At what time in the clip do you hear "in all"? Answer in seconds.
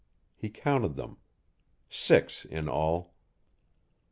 2.43-3.13